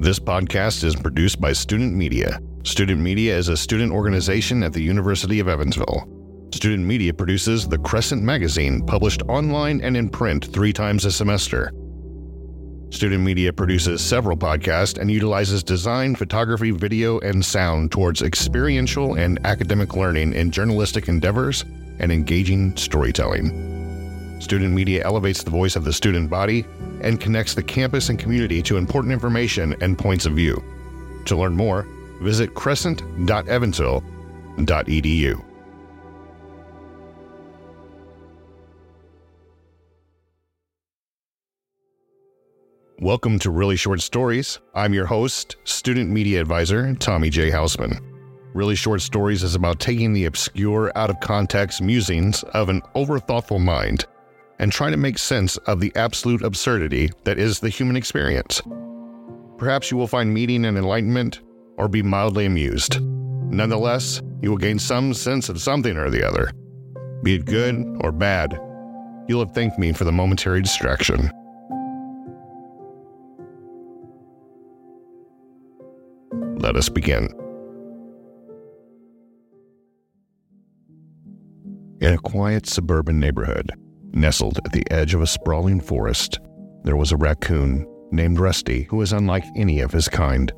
[0.00, 2.40] This podcast is produced by Student Media.
[2.62, 6.08] Student Media is a student organization at the University of Evansville.
[6.54, 11.70] Student Media produces the Crescent magazine, published online and in print three times a semester.
[12.88, 19.38] Student Media produces several podcasts and utilizes design, photography, video, and sound towards experiential and
[19.44, 21.66] academic learning in journalistic endeavors
[21.98, 23.69] and engaging storytelling.
[24.40, 26.64] Student Media elevates the voice of the student body
[27.02, 30.64] and connects the campus and community to important information and points of view.
[31.26, 31.86] To learn more,
[32.22, 35.44] visit crescent.evansville.edu.
[42.98, 44.58] Welcome to Really Short Stories.
[44.74, 47.50] I'm your host, student media advisor, Tommy J.
[47.50, 48.00] Hausman.
[48.54, 53.58] Really Short Stories is about taking the obscure, out of context musings of an overthoughtful
[53.58, 54.06] mind
[54.60, 58.60] and trying to make sense of the absolute absurdity that is the human experience.
[59.56, 61.40] Perhaps you will find meaning and enlightenment
[61.78, 63.00] or be mildly amused.
[63.00, 66.52] Nonetheless, you will gain some sense of something or the other.
[67.22, 68.52] Be it good or bad,
[69.26, 71.30] you'll have thanked me for the momentary distraction.
[76.58, 77.30] Let us begin.
[82.02, 83.72] In a quiet suburban neighborhood,
[84.12, 86.38] nestled at the edge of a sprawling forest,
[86.84, 90.52] there was a raccoon named Rusty who was unlike any of his kind.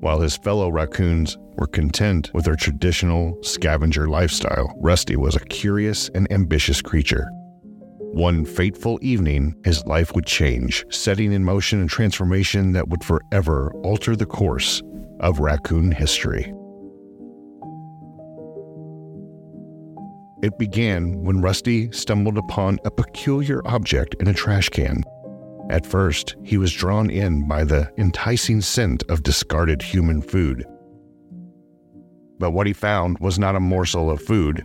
[0.00, 6.08] While his fellow raccoons were content with their traditional scavenger lifestyle, Rusty was a curious
[6.14, 7.28] and ambitious creature.
[8.12, 13.72] One fateful evening, his life would change, setting in motion a transformation that would forever
[13.82, 14.82] alter the course
[15.20, 16.54] of raccoon history.
[20.42, 25.02] It began when Rusty stumbled upon a peculiar object in a trash can.
[25.70, 30.64] At first, he was drawn in by the enticing scent of discarded human food.
[32.38, 34.62] But what he found was not a morsel of food,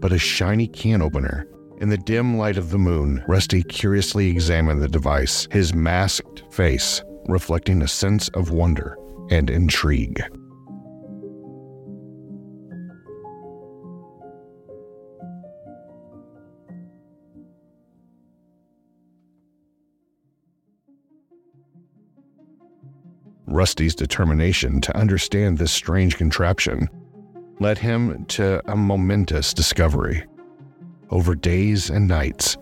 [0.00, 1.46] but a shiny can opener
[1.80, 7.02] in the dim light of the moon, Rusty curiously examined the device, his masked face
[7.26, 8.96] reflecting a sense of wonder
[9.30, 10.22] and intrigue.
[23.54, 26.90] Rusty's determination to understand this strange contraption
[27.60, 30.24] led him to a momentous discovery.
[31.10, 32.56] Over days and nights,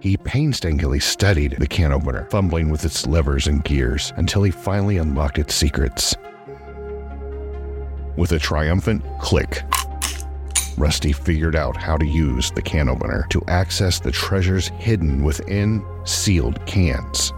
[0.00, 4.96] he painstakingly studied the can opener, fumbling with its levers and gears until he finally
[4.96, 6.16] unlocked its secrets.
[8.16, 9.62] With a triumphant click,
[10.76, 15.86] Rusty figured out how to use the can opener to access the treasures hidden within
[16.02, 17.32] sealed cans.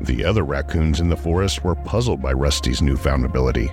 [0.00, 3.70] The other raccoons in the forest were puzzled by Rusty's newfound ability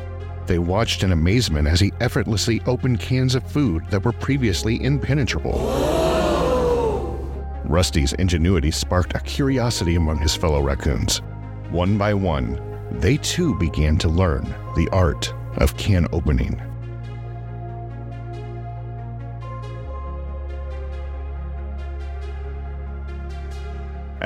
[0.48, 5.60] they watched in amazement as he effortlessly opened cans of food that were previously impenetrable.
[7.66, 11.18] Rusty's ingenuity sparked a curiosity among his fellow raccoons.
[11.70, 12.62] One by one,
[12.92, 14.44] they too began to learn
[14.76, 16.60] the art of can opening.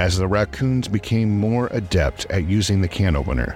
[0.01, 3.55] As the raccoons became more adept at using the can opener,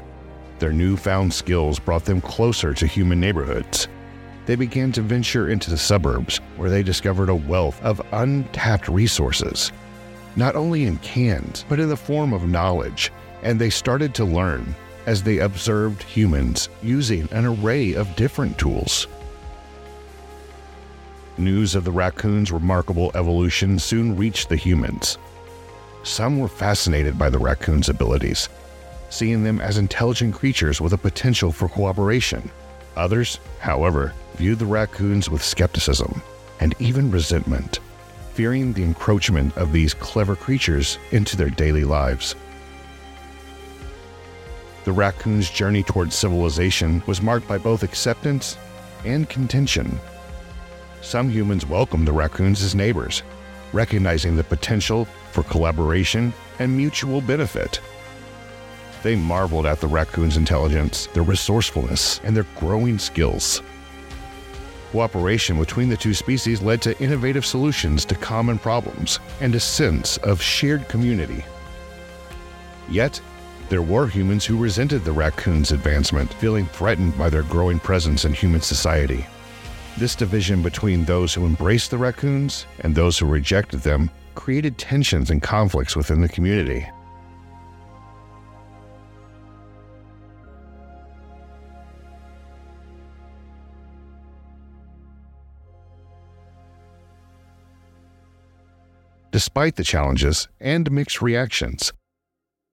[0.59, 3.87] their newfound skills brought them closer to human neighborhoods.
[4.45, 9.71] They began to venture into the suburbs, where they discovered a wealth of untapped resources,
[10.35, 14.75] not only in cans, but in the form of knowledge, and they started to learn
[15.07, 19.07] as they observed humans using an array of different tools.
[21.39, 25.17] News of the raccoon's remarkable evolution soon reached the humans.
[26.05, 28.47] Some were fascinated by the raccoon's abilities,
[29.09, 32.51] seeing them as intelligent creatures with a potential for cooperation.
[32.95, 36.21] Others, however, viewed the raccoons with skepticism
[36.59, 37.79] and even resentment,
[38.35, 42.35] fearing the encroachment of these clever creatures into their daily lives.
[44.83, 48.57] The raccoon's journey towards civilization was marked by both acceptance
[49.05, 49.99] and contention.
[51.01, 53.23] Some humans welcomed the raccoons as neighbors,
[53.73, 57.81] recognizing the potential for collaboration and mutual benefit.
[59.03, 63.61] They marveled at the raccoon's intelligence, their resourcefulness, and their growing skills.
[64.93, 70.15] Cooperation between the two species led to innovative solutions to common problems and a sense
[70.19, 71.43] of shared community.
[72.89, 73.19] Yet,
[73.67, 78.33] there were humans who resented the raccoon's advancement, feeling threatened by their growing presence in
[78.33, 79.25] human society.
[79.97, 85.31] This division between those who embraced the raccoons and those who rejected them created tensions
[85.31, 86.85] and conflicts within the community.
[99.31, 101.91] Despite the challenges and mixed reactions,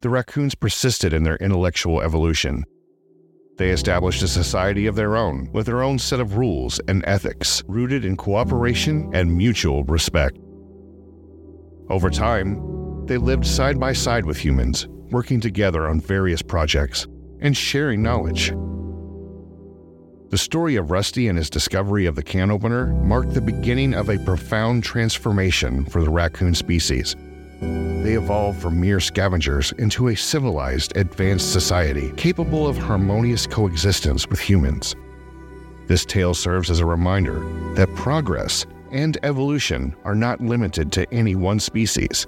[0.01, 2.65] the raccoons persisted in their intellectual evolution.
[3.59, 7.65] They established a society of their own, with their own set of rules and ethics,
[7.67, 10.39] rooted in cooperation and mutual respect.
[11.89, 17.07] Over time, they lived side by side with humans, working together on various projects
[17.41, 18.53] and sharing knowledge.
[20.31, 24.09] The story of Rusty and his discovery of the can opener marked the beginning of
[24.09, 27.15] a profound transformation for the raccoon species.
[27.61, 34.41] They evolved from mere scavengers into a civilized, advanced society capable of harmonious coexistence with
[34.41, 34.97] humans.
[35.87, 37.41] This tale serves as a reminder
[37.75, 42.27] that progress and evolution are not limited to any one species,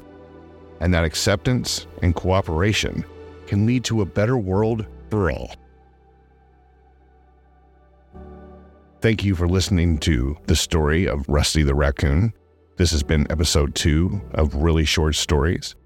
[0.80, 3.04] and that acceptance and cooperation
[3.46, 5.54] can lead to a better world for all.
[9.00, 12.32] Thank you for listening to the story of Rusty the Raccoon.
[12.76, 15.76] This has been episode two of Really Short Stories.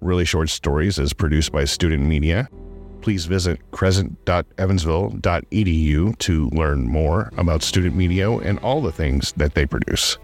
[0.00, 2.48] Really Short Stories is produced by Student Media.
[3.02, 9.66] Please visit crescent.evansville.edu to learn more about student media and all the things that they
[9.66, 10.16] produce.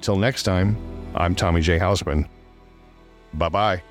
[0.00, 0.76] Till next time,
[1.14, 1.78] I'm Tommy J.
[1.78, 2.28] Hausman.
[3.34, 3.82] Bye bye.